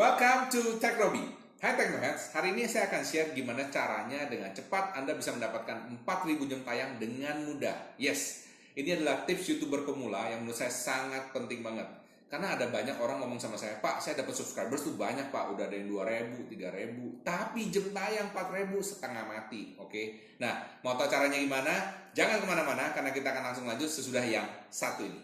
Welcome 0.00 0.48
to 0.48 0.80
Technobi. 0.80 1.20
Hai 1.60 1.76
Technoheads, 1.76 2.32
hari 2.32 2.56
ini 2.56 2.64
saya 2.64 2.88
akan 2.88 3.04
share 3.04 3.36
gimana 3.36 3.68
caranya 3.68 4.24
dengan 4.32 4.48
cepat 4.48 4.96
Anda 4.96 5.12
bisa 5.12 5.28
mendapatkan 5.36 5.76
4000 6.08 6.40
jam 6.48 6.64
tayang 6.64 6.96
dengan 6.96 7.44
mudah. 7.44 8.00
Yes, 8.00 8.48
ini 8.72 8.96
adalah 8.96 9.28
tips 9.28 9.52
YouTuber 9.52 9.84
pemula 9.84 10.32
yang 10.32 10.40
menurut 10.40 10.56
saya 10.56 10.72
sangat 10.72 11.36
penting 11.36 11.60
banget. 11.60 11.84
Karena 12.32 12.56
ada 12.56 12.72
banyak 12.72 12.96
orang 12.96 13.20
ngomong 13.20 13.36
sama 13.36 13.60
saya, 13.60 13.76
Pak, 13.84 14.00
saya 14.00 14.16
dapat 14.16 14.40
subscribers 14.40 14.88
tuh 14.88 14.96
banyak 14.96 15.28
Pak, 15.28 15.52
udah 15.52 15.68
ada 15.68 15.76
yang 15.76 15.92
2000, 15.92 16.48
3000, 16.48 17.20
tapi 17.20 17.68
jam 17.68 17.84
tayang 17.92 18.32
4000 18.32 18.80
setengah 18.80 19.28
mati, 19.28 19.76
oke? 19.76 20.02
Nah, 20.40 20.80
mau 20.80 20.96
tahu 20.96 21.12
caranya 21.12 21.36
gimana? 21.36 21.76
Jangan 22.16 22.40
ke 22.40 22.46
mana-mana, 22.48 22.96
karena 22.96 23.12
kita 23.12 23.36
akan 23.36 23.52
langsung 23.52 23.68
lanjut 23.68 23.92
sesudah 23.92 24.24
yang 24.24 24.48
satu 24.72 25.04
ini. 25.04 25.20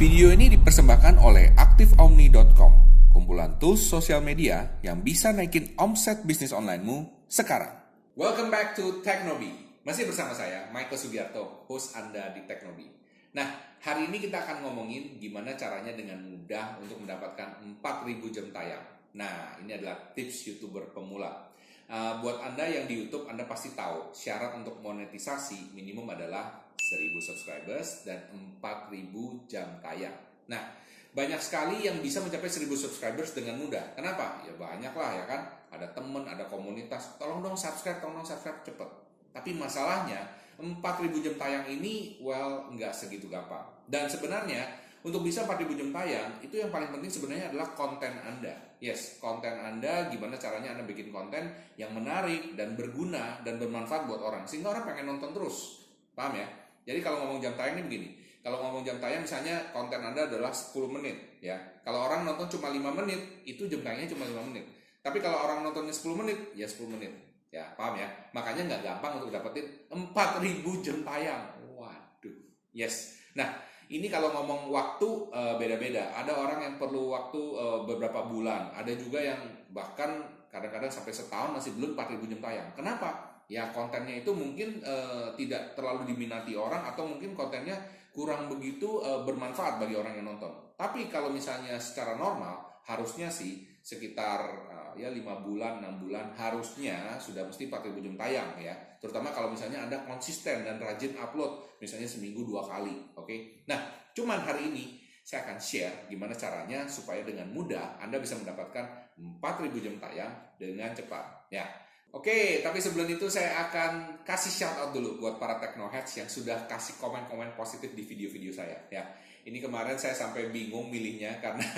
Video 0.00 0.32
ini 0.32 0.48
dipersembahkan 0.48 1.20
oleh 1.20 1.52
AktifOmni.com, 1.60 2.72
kumpulan 3.12 3.60
tools 3.60 3.84
sosial 3.84 4.24
media 4.24 4.80
yang 4.80 5.04
bisa 5.04 5.28
naikin 5.28 5.76
omset 5.76 6.24
bisnis 6.24 6.56
onlinemu 6.56 7.28
sekarang. 7.28 7.68
Welcome 8.16 8.48
back 8.48 8.72
to 8.80 9.04
Technobi. 9.04 9.52
Masih 9.84 10.08
bersama 10.08 10.32
saya, 10.32 10.72
Michael 10.72 10.96
Sugiarto, 10.96 11.68
host 11.68 11.92
Anda 12.00 12.32
di 12.32 12.48
Technobi. 12.48 12.88
Nah, 13.36 13.76
hari 13.84 14.08
ini 14.08 14.24
kita 14.24 14.40
akan 14.40 14.64
ngomongin 14.64 15.20
gimana 15.20 15.52
caranya 15.52 15.92
dengan 15.92 16.24
mudah 16.24 16.80
untuk 16.80 16.96
mendapatkan 16.96 17.60
4000 17.60 18.32
jam 18.32 18.48
tayang. 18.56 18.84
Nah, 19.20 19.60
ini 19.60 19.76
adalah 19.76 20.16
tips 20.16 20.48
YouTuber 20.48 20.96
pemula. 20.96 21.52
Uh, 21.92 22.24
buat 22.24 22.40
Anda 22.40 22.64
yang 22.72 22.88
di 22.88 23.04
YouTube, 23.04 23.28
Anda 23.28 23.44
pasti 23.44 23.76
tahu 23.76 24.16
syarat 24.16 24.56
untuk 24.56 24.80
monetisasi 24.80 25.76
minimum 25.76 26.08
adalah 26.08 26.69
1000 26.90 27.14
subscribers 27.22 28.02
dan 28.02 28.18
4000 28.58 29.46
jam 29.46 29.78
tayang. 29.78 30.18
Nah, 30.50 30.74
banyak 31.14 31.38
sekali 31.38 31.86
yang 31.86 32.02
bisa 32.02 32.18
mencapai 32.18 32.50
1000 32.50 32.66
subscribers 32.74 33.30
dengan 33.34 33.58
mudah. 33.62 33.94
Kenapa? 33.94 34.42
Ya 34.42 34.54
banyak 34.58 34.94
lah 34.94 35.10
ya 35.14 35.24
kan. 35.30 35.40
Ada 35.70 35.94
temen, 35.94 36.26
ada 36.26 36.50
komunitas. 36.50 37.14
Tolong 37.18 37.42
dong 37.42 37.54
subscribe, 37.54 38.02
tolong 38.02 38.22
dong 38.22 38.26
subscribe 38.26 38.58
cepet. 38.66 38.90
Tapi 39.30 39.54
masalahnya 39.54 40.26
4000 40.58 41.24
jam 41.24 41.34
tayang 41.38 41.66
ini 41.70 42.18
well 42.18 42.66
nggak 42.74 42.90
segitu 42.90 43.30
gampang. 43.30 43.62
Dan 43.86 44.10
sebenarnya 44.10 44.66
untuk 45.06 45.24
bisa 45.24 45.46
4000 45.46 45.78
jam 45.78 45.90
tayang 45.94 46.30
itu 46.44 46.60
yang 46.60 46.68
paling 46.68 46.90
penting 46.92 47.10
sebenarnya 47.10 47.54
adalah 47.54 47.72
konten 47.72 48.12
Anda. 48.20 48.54
Yes, 48.78 49.16
konten 49.16 49.52
Anda 49.56 50.12
gimana 50.12 50.36
caranya 50.36 50.76
Anda 50.76 50.84
bikin 50.84 51.08
konten 51.08 51.52
yang 51.80 51.90
menarik 51.96 52.54
dan 52.54 52.76
berguna 52.76 53.40
dan 53.42 53.56
bermanfaat 53.56 54.04
buat 54.06 54.20
orang 54.20 54.44
sehingga 54.44 54.76
orang 54.76 54.84
pengen 54.86 55.16
nonton 55.16 55.32
terus. 55.32 55.88
Paham 56.12 56.36
ya? 56.36 56.48
Jadi 56.90 57.06
kalau 57.06 57.22
ngomong 57.22 57.38
jam 57.38 57.54
tayang 57.54 57.78
ini 57.78 57.84
begini. 57.86 58.08
Kalau 58.42 58.58
ngomong 58.66 58.82
jam 58.82 58.98
tayang 58.98 59.22
misalnya 59.22 59.70
konten 59.70 60.02
Anda 60.02 60.26
adalah 60.26 60.50
10 60.50 60.74
menit 60.90 61.38
ya. 61.38 61.54
Kalau 61.86 62.10
orang 62.10 62.26
nonton 62.26 62.58
cuma 62.58 62.74
5 62.74 62.82
menit, 62.98 63.46
itu 63.46 63.70
jam 63.70 63.86
tayangnya 63.86 64.10
cuma 64.10 64.26
5 64.26 64.50
menit. 64.50 64.66
Tapi 64.98 65.22
kalau 65.22 65.38
orang 65.46 65.62
nontonnya 65.62 65.94
10 65.94 66.18
menit, 66.18 66.38
ya 66.58 66.66
10 66.66 66.90
menit. 66.90 67.14
Ya, 67.50 67.66
paham 67.78 67.98
ya? 67.98 68.10
Makanya 68.34 68.66
nggak 68.66 68.82
gampang 68.82 69.22
untuk 69.22 69.30
dapetin 69.30 69.66
4000 69.90 70.82
jam 70.82 70.98
tayang. 71.06 71.42
Waduh. 71.78 72.36
Yes. 72.74 73.22
Nah, 73.38 73.54
ini 73.90 74.10
kalau 74.10 74.34
ngomong 74.34 74.70
waktu 74.70 75.08
uh, 75.30 75.54
beda-beda. 75.54 76.10
Ada 76.14 76.34
orang 76.34 76.58
yang 76.62 76.74
perlu 76.74 77.10
waktu 77.14 77.38
uh, 77.38 77.86
beberapa 77.86 78.26
bulan. 78.26 78.74
Ada 78.74 78.98
juga 78.98 79.22
yang 79.22 79.38
bahkan 79.70 80.26
kadang-kadang 80.50 80.90
sampai 80.90 81.14
setahun 81.14 81.54
masih 81.54 81.78
belum 81.78 81.94
4000 81.94 82.30
jam 82.34 82.40
tayang. 82.42 82.68
Kenapa? 82.74 83.29
Ya 83.50 83.74
kontennya 83.74 84.22
itu 84.22 84.30
mungkin 84.30 84.78
uh, 84.86 85.34
tidak 85.34 85.74
terlalu 85.74 86.14
diminati 86.14 86.54
orang 86.54 86.86
atau 86.86 87.02
mungkin 87.02 87.34
kontennya 87.34 87.74
kurang 88.14 88.46
begitu 88.46 89.02
uh, 89.02 89.26
bermanfaat 89.26 89.82
bagi 89.82 89.98
orang 89.98 90.14
yang 90.14 90.30
nonton. 90.30 90.54
Tapi 90.78 91.10
kalau 91.10 91.34
misalnya 91.34 91.74
secara 91.82 92.14
normal 92.14 92.80
harusnya 92.86 93.26
sih 93.26 93.66
sekitar 93.82 94.70
uh, 94.70 94.92
ya 94.94 95.10
lima 95.10 95.42
bulan 95.42 95.82
enam 95.82 95.98
bulan 95.98 96.30
harusnya 96.38 97.18
sudah 97.18 97.42
mesti 97.42 97.66
4000 97.66 98.06
jam 98.06 98.14
tayang 98.14 98.50
ya. 98.62 98.74
Terutama 99.02 99.34
kalau 99.34 99.50
misalnya 99.50 99.82
Anda 99.82 99.98
konsisten 100.06 100.62
dan 100.62 100.78
rajin 100.78 101.18
upload 101.18 101.82
misalnya 101.82 102.06
seminggu 102.06 102.46
dua 102.46 102.62
kali, 102.62 102.94
oke? 103.18 103.26
Okay? 103.26 103.66
Nah, 103.66 103.82
cuman 104.14 104.46
hari 104.46 104.70
ini 104.70 104.84
saya 105.26 105.50
akan 105.50 105.58
share 105.58 106.06
gimana 106.06 106.38
caranya 106.38 106.86
supaya 106.86 107.26
dengan 107.26 107.50
mudah 107.50 107.98
Anda 107.98 108.22
bisa 108.22 108.38
mendapatkan 108.38 109.10
4000 109.18 109.84
jam 109.84 109.94
tayang 109.98 110.32
dengan 110.54 110.94
cepat 110.94 111.50
ya. 111.50 111.66
Oke, 112.10 112.58
tapi 112.58 112.82
sebelum 112.82 113.06
itu 113.06 113.30
saya 113.30 113.70
akan 113.70 114.18
kasih 114.26 114.50
shout 114.50 114.76
out 114.82 114.90
dulu 114.90 115.22
buat 115.22 115.38
para 115.38 115.62
technoheads 115.62 116.18
yang 116.18 116.26
sudah 116.26 116.66
kasih 116.66 116.98
komen-komen 116.98 117.54
positif 117.54 117.94
di 117.94 118.02
video-video 118.02 118.50
saya 118.50 118.74
ya. 118.90 119.06
Ini 119.46 119.62
kemarin 119.62 119.94
saya 119.94 120.12
sampai 120.12 120.50
bingung 120.50 120.90
milihnya 120.90 121.38
karena 121.44 121.70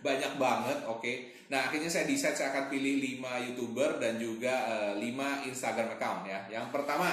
banyak 0.00 0.40
banget, 0.40 0.80
oke. 0.88 1.12
Nah, 1.52 1.68
akhirnya 1.68 1.92
saya 1.92 2.08
decide 2.08 2.32
saya 2.32 2.56
akan 2.56 2.72
pilih 2.72 3.20
5 3.20 3.52
YouTuber 3.52 4.00
dan 4.00 4.16
juga 4.16 4.64
uh, 4.64 4.96
eh, 4.96 5.12
5 5.12 5.52
Instagram 5.52 5.92
account 6.00 6.24
ya. 6.24 6.40
Yang 6.48 6.72
pertama, 6.72 7.12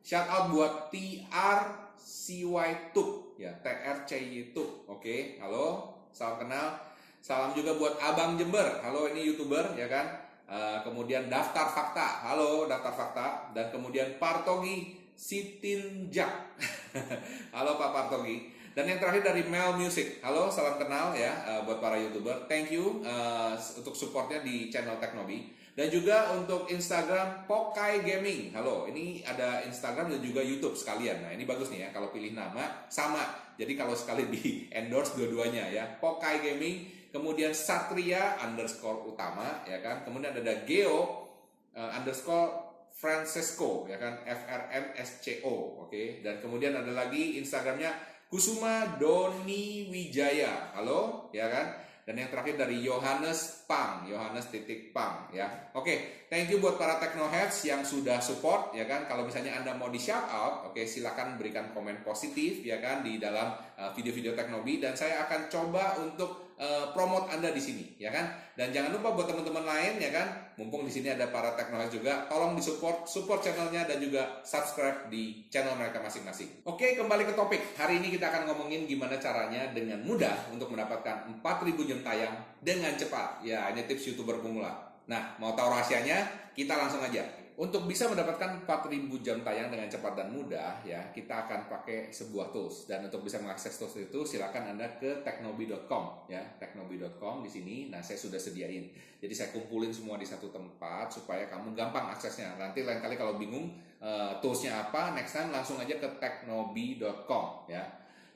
shout 0.00 0.26
out 0.32 0.48
buat 0.48 0.88
TRCY 0.88 2.70
Tube 2.96 3.36
ya, 3.36 3.52
TRC 3.60 4.16
YouTube. 4.32 4.88
Oke, 4.88 5.36
halo, 5.44 5.92
salam 6.16 6.40
kenal. 6.40 6.88
Salam 7.20 7.52
juga 7.52 7.76
buat 7.76 8.00
Abang 8.00 8.40
Jember. 8.40 8.80
Halo, 8.80 9.12
ini 9.12 9.28
YouTuber 9.28 9.76
ya 9.76 9.84
kan? 9.92 10.27
Uh, 10.48 10.80
kemudian 10.80 11.28
daftar 11.28 11.68
fakta, 11.68 12.24
halo 12.24 12.64
daftar 12.64 12.88
fakta, 12.88 13.52
dan 13.52 13.68
kemudian 13.68 14.16
Partogi 14.16 14.96
Sitinjak, 15.12 16.56
halo 17.56 17.76
Pak 17.76 17.90
Partogi, 17.92 18.48
dan 18.72 18.88
yang 18.88 18.96
terakhir 18.96 19.28
dari 19.28 19.44
Mel 19.44 19.76
Music, 19.76 20.24
halo 20.24 20.48
salam 20.48 20.80
kenal 20.80 21.12
ya 21.12 21.36
uh, 21.44 21.60
buat 21.68 21.84
para 21.84 22.00
youtuber, 22.00 22.48
thank 22.48 22.72
you 22.72 23.04
uh, 23.04 23.52
untuk 23.76 23.92
supportnya 23.92 24.40
di 24.40 24.72
channel 24.72 24.96
Teknobi, 24.96 25.52
dan 25.76 25.92
juga 25.92 26.32
untuk 26.32 26.64
Instagram 26.72 27.44
Pokai 27.44 28.00
Gaming, 28.00 28.56
halo 28.56 28.88
ini 28.88 29.20
ada 29.28 29.60
Instagram 29.68 30.16
dan 30.16 30.24
juga 30.24 30.40
YouTube 30.40 30.72
sekalian, 30.72 31.28
nah 31.28 31.30
ini 31.36 31.44
bagus 31.44 31.68
nih 31.68 31.84
ya 31.84 31.88
kalau 31.92 32.08
pilih 32.08 32.32
nama 32.32 32.88
sama, 32.88 33.52
jadi 33.60 33.76
kalau 33.76 33.92
sekali 33.92 34.24
di 34.32 34.64
endorse 34.80 35.12
dua-duanya 35.12 35.68
ya, 35.68 35.84
Pokai 36.00 36.40
Gaming 36.40 36.97
kemudian 37.08 37.52
Satria 37.52 38.36
underscore 38.40 39.08
utama 39.08 39.64
ya 39.64 39.80
kan? 39.80 40.04
Kemudian 40.04 40.36
ada 40.36 40.64
Geo 40.68 41.28
uh, 41.76 41.90
underscore 41.96 42.68
Francesco 42.92 43.86
ya 43.86 43.96
kan? 43.96 44.24
F 44.26 44.40
R 44.48 44.62
M 44.74 44.86
S 44.98 45.22
C 45.22 45.40
O 45.46 45.86
oke? 45.86 45.90
Okay? 45.92 46.20
dan 46.20 46.42
kemudian 46.42 46.74
ada 46.74 46.92
lagi 46.92 47.38
Instagramnya 47.38 47.94
Kusuma 48.28 49.00
Doni 49.00 49.88
Wijaya. 49.88 50.76
Halo? 50.76 51.32
Ya 51.32 51.48
kan? 51.48 51.88
Dan 52.08 52.24
yang 52.24 52.32
terakhir 52.32 52.56
dari 52.56 52.80
Yohanes 52.80 53.68
Pang, 53.68 54.08
Yohanes 54.08 54.48
titik 54.48 54.96
Pang 54.96 55.28
ya. 55.28 55.44
Oke, 55.76 56.24
thank 56.32 56.48
you 56.48 56.56
buat 56.56 56.80
para 56.80 56.96
technoheads 56.96 57.68
yang 57.68 57.84
sudah 57.84 58.16
support 58.16 58.72
ya 58.72 58.88
kan. 58.88 59.04
Kalau 59.04 59.28
misalnya 59.28 59.60
Anda 59.60 59.76
mau 59.76 59.92
di 59.92 60.00
shout 60.00 60.24
out, 60.32 60.72
oke 60.72 60.80
silakan 60.88 61.36
berikan 61.36 61.68
komen 61.76 62.00
positif 62.00 62.64
ya 62.64 62.80
kan? 62.80 63.04
Di 63.04 63.20
dalam 63.20 63.52
uh, 63.76 63.92
video-video 63.92 64.32
Teknobi. 64.32 64.80
Dan 64.80 64.96
saya 64.96 65.28
akan 65.28 65.52
coba 65.52 66.00
untuk 66.00 66.47
uh, 66.58 66.90
promote 66.92 67.30
Anda 67.30 67.54
di 67.54 67.62
sini, 67.62 67.96
ya 67.96 68.10
kan? 68.10 68.28
Dan 68.58 68.74
jangan 68.74 68.92
lupa 68.98 69.14
buat 69.14 69.30
teman-teman 69.30 69.64
lain, 69.64 70.02
ya 70.02 70.10
kan? 70.10 70.26
Mumpung 70.58 70.82
di 70.84 70.92
sini 70.92 71.08
ada 71.08 71.30
para 71.30 71.54
teknologi 71.54 72.02
juga, 72.02 72.26
tolong 72.26 72.58
disupport, 72.58 73.06
support 73.06 73.40
channelnya 73.40 73.86
dan 73.86 74.02
juga 74.02 74.42
subscribe 74.42 75.06
di 75.08 75.46
channel 75.48 75.78
mereka 75.78 76.02
masing-masing. 76.02 76.66
Oke, 76.66 76.98
kembali 76.98 77.24
ke 77.30 77.34
topik. 77.38 77.62
Hari 77.78 78.02
ini 78.02 78.12
kita 78.18 78.28
akan 78.28 78.50
ngomongin 78.52 78.84
gimana 78.84 79.16
caranya 79.16 79.70
dengan 79.70 80.02
mudah 80.02 80.50
untuk 80.50 80.74
mendapatkan 80.74 81.30
4000 81.40 81.88
jam 81.88 81.98
tayang 82.02 82.34
dengan 82.58 82.92
cepat. 82.98 83.46
Ya, 83.46 83.70
ini 83.70 83.86
tips 83.86 84.12
YouTuber 84.12 84.42
pemula. 84.42 84.74
Nah, 85.08 85.38
mau 85.40 85.54
tahu 85.56 85.72
rahasianya? 85.72 86.50
Kita 86.52 86.74
langsung 86.74 87.00
aja. 87.00 87.47
Untuk 87.58 87.90
bisa 87.90 88.06
mendapatkan 88.06 88.62
4000 88.62 89.18
jam 89.18 89.42
tayang 89.42 89.66
dengan 89.66 89.90
cepat 89.90 90.14
dan 90.14 90.30
mudah 90.30 90.78
ya, 90.86 91.10
kita 91.10 91.42
akan 91.42 91.66
pakai 91.66 92.14
sebuah 92.14 92.54
tools 92.54 92.86
dan 92.86 93.02
untuk 93.02 93.26
bisa 93.26 93.42
mengakses 93.42 93.74
tools 93.74 93.98
itu 93.98 94.22
silakan 94.22 94.78
Anda 94.78 94.86
ke 94.94 95.26
teknobi.com 95.26 96.30
ya, 96.30 96.38
teknobi.com 96.62 97.42
di 97.42 97.50
sini. 97.50 97.76
Nah, 97.90 97.98
saya 97.98 98.14
sudah 98.14 98.38
sediain. 98.38 98.94
Jadi 99.18 99.34
saya 99.34 99.50
kumpulin 99.50 99.90
semua 99.90 100.14
di 100.14 100.22
satu 100.22 100.54
tempat 100.54 101.10
supaya 101.10 101.50
kamu 101.50 101.74
gampang 101.74 102.14
aksesnya. 102.14 102.54
Nanti 102.54 102.86
lain 102.86 103.02
kali 103.02 103.18
kalau 103.18 103.34
bingung 103.34 103.74
uh, 103.98 104.38
toolsnya 104.38 104.78
apa, 104.78 105.18
next 105.18 105.34
time 105.34 105.50
langsung 105.50 105.82
aja 105.82 105.98
ke 105.98 106.06
teknobi.com 106.22 107.66
ya. 107.66 107.82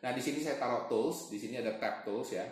Nah, 0.03 0.11
di 0.11 0.19
sini 0.19 0.43
saya 0.43 0.59
taruh 0.59 0.91
tools, 0.91 1.31
di 1.31 1.39
sini 1.39 1.63
ada 1.63 1.79
tab 1.79 2.03
tools 2.03 2.35
ya. 2.35 2.43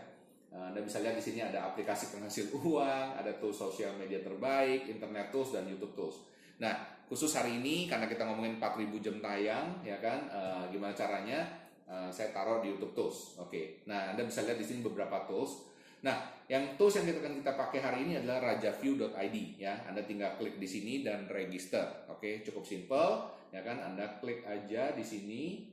Eh, 0.54 0.64
Anda 0.70 0.82
bisa 0.86 1.02
lihat 1.02 1.18
di 1.18 1.22
sini 1.22 1.42
ada 1.42 1.74
aplikasi 1.74 2.14
penghasil 2.14 2.46
uang, 2.62 3.18
ada 3.18 3.34
tools 3.42 3.58
sosial 3.58 3.90
media 3.98 4.22
terbaik, 4.22 4.86
internet 4.86 5.34
tools 5.34 5.50
dan 5.50 5.66
YouTube 5.66 5.98
tools. 5.98 6.30
Nah, 6.60 6.76
khusus 7.08 7.32
hari 7.32 7.58
ini 7.58 7.88
karena 7.88 8.06
kita 8.06 8.28
ngomongin 8.28 8.60
4000 8.60 9.00
jam 9.00 9.16
tayang, 9.18 9.80
ya 9.82 9.96
kan, 9.98 10.28
e, 10.28 10.40
gimana 10.70 10.92
caranya? 10.92 11.40
E, 11.88 12.12
saya 12.12 12.30
taruh 12.30 12.60
di 12.60 12.70
YouTube 12.70 12.92
Tools. 12.92 13.40
Oke. 13.40 13.82
Nah, 13.88 14.12
Anda 14.12 14.28
bisa 14.28 14.44
lihat 14.44 14.60
di 14.60 14.66
sini 14.68 14.84
beberapa 14.84 15.24
tools. 15.24 15.70
Nah, 16.00 16.32
yang 16.48 16.80
tools 16.80 16.96
yang 16.96 17.04
kita 17.04 17.20
akan 17.20 17.44
kita 17.44 17.52
pakai 17.56 17.80
hari 17.84 17.98
ini 18.08 18.12
adalah 18.20 18.52
rajaview.id 18.54 19.36
ya. 19.60 19.84
Anda 19.84 20.00
tinggal 20.04 20.36
klik 20.40 20.56
di 20.56 20.68
sini 20.68 21.04
dan 21.04 21.28
register. 21.28 22.08
Oke, 22.08 22.40
cukup 22.40 22.64
simple 22.64 23.08
ya 23.52 23.60
kan. 23.60 23.84
Anda 23.84 24.16
klik 24.16 24.44
aja 24.48 24.96
di 24.96 25.04
sini 25.04 25.68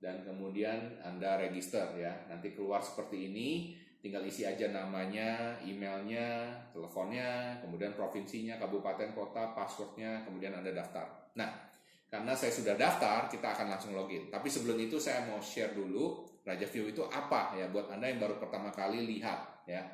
dan 0.00 0.24
kemudian 0.24 1.04
Anda 1.04 1.36
register 1.36 1.92
ya. 2.00 2.24
Nanti 2.32 2.56
keluar 2.56 2.80
seperti 2.80 3.28
ini, 3.28 3.76
tinggal 4.02 4.26
isi 4.26 4.42
aja 4.42 4.66
namanya, 4.74 5.62
emailnya, 5.62 6.50
teleponnya, 6.74 7.62
kemudian 7.62 7.94
provinsinya, 7.94 8.58
kabupaten, 8.58 9.14
kota, 9.14 9.54
passwordnya, 9.54 10.26
kemudian 10.26 10.58
Anda 10.58 10.74
daftar. 10.74 11.30
Nah, 11.38 11.70
karena 12.10 12.34
saya 12.34 12.50
sudah 12.50 12.74
daftar, 12.74 13.30
kita 13.30 13.54
akan 13.54 13.72
langsung 13.72 13.94
login. 13.94 14.26
Tapi 14.26 14.50
sebelum 14.50 14.76
itu 14.82 14.98
saya 14.98 15.24
mau 15.30 15.38
share 15.38 15.72
dulu 15.72 16.26
Raja 16.42 16.66
View 16.66 16.90
itu 16.90 17.06
apa 17.06 17.54
ya 17.54 17.70
buat 17.70 17.94
Anda 17.94 18.10
yang 18.10 18.18
baru 18.18 18.42
pertama 18.42 18.74
kali 18.74 19.06
lihat 19.06 19.62
ya. 19.70 19.86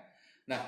Nah, 0.48 0.58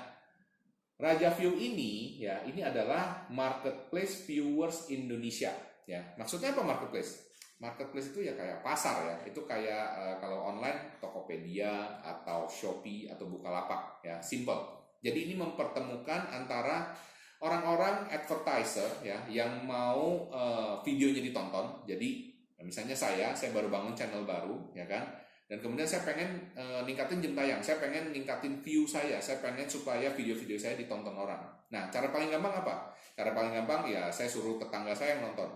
Raja 1.00 1.32
View 1.32 1.56
ini 1.56 2.20
ya, 2.20 2.44
ini 2.44 2.60
adalah 2.60 3.24
marketplace 3.32 4.28
viewers 4.28 4.92
Indonesia 4.92 5.50
ya. 5.88 6.12
Maksudnya 6.20 6.52
apa 6.52 6.60
marketplace? 6.60 7.29
Marketplace 7.60 8.16
itu 8.16 8.24
ya 8.24 8.32
kayak 8.32 8.64
pasar 8.64 9.04
ya. 9.04 9.16
Itu 9.28 9.44
kayak 9.44 9.84
uh, 9.94 10.14
kalau 10.16 10.48
online 10.48 10.96
Tokopedia 10.96 12.00
atau 12.00 12.48
Shopee 12.48 13.12
atau 13.12 13.28
Bukalapak 13.28 14.00
ya, 14.00 14.16
simple. 14.24 14.80
Jadi 15.04 15.28
ini 15.28 15.34
mempertemukan 15.36 16.32
antara 16.32 16.92
orang-orang 17.40 18.08
advertiser 18.08 19.04
ya 19.04 19.16
yang 19.28 19.64
mau 19.68 20.28
uh, 20.32 20.80
videonya 20.80 21.20
ditonton. 21.20 21.84
Jadi 21.84 22.32
misalnya 22.64 22.96
saya, 22.96 23.32
saya 23.36 23.52
baru 23.52 23.68
bangun 23.68 23.92
channel 23.92 24.24
baru 24.24 24.56
ya 24.72 24.88
kan. 24.88 25.04
Dan 25.50 25.58
kemudian 25.58 25.88
saya 25.88 26.06
pengen 26.06 26.48
uh, 26.54 26.86
ningkatin 26.86 27.18
jam 27.18 27.34
tayang, 27.34 27.58
saya 27.58 27.82
pengen 27.82 28.14
ningkatin 28.14 28.62
view 28.62 28.86
saya, 28.86 29.18
saya 29.18 29.42
pengen 29.42 29.66
supaya 29.66 30.08
video-video 30.14 30.54
saya 30.54 30.78
ditonton 30.78 31.12
orang. 31.12 31.59
Nah, 31.70 31.86
cara 31.90 32.10
paling 32.10 32.34
gampang 32.34 32.66
apa? 32.66 32.90
Cara 33.14 33.30
paling 33.30 33.54
gampang 33.54 33.86
ya 33.86 34.10
saya 34.10 34.26
suruh 34.26 34.58
tetangga 34.58 34.90
saya 34.90 35.18
yang 35.18 35.30
nonton. 35.30 35.50